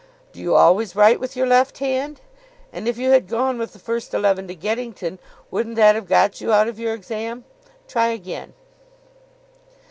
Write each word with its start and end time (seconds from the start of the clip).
"Do 0.33 0.39
you 0.39 0.55
always 0.55 0.95
write 0.95 1.19
with 1.19 1.35
your 1.35 1.45
left 1.45 1.77
hand? 1.77 2.21
And 2.73 2.87
if 2.87 2.97
you 2.97 3.11
had 3.11 3.27
gone 3.27 3.59
with 3.59 3.71
the 3.71 3.77
first 3.77 4.15
eleven 4.15 4.47
to 4.47 4.55
Geddington, 4.55 5.19
wouldn't 5.51 5.75
that 5.75 5.93
have 5.93 6.07
got 6.09 6.41
you 6.41 6.51
out 6.51 6.67
of 6.67 6.79
your 6.79 6.95
exam? 6.95 7.45
Try 7.87 8.07
again." 8.07 8.55